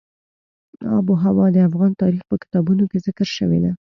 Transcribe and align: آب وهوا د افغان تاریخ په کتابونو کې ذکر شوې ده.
آب 0.95 1.05
وهوا 1.13 1.45
د 1.53 1.57
افغان 1.69 1.91
تاریخ 2.01 2.21
په 2.29 2.35
کتابونو 2.43 2.83
کې 2.91 3.03
ذکر 3.07 3.27
شوې 3.37 3.59
ده. 3.63 3.71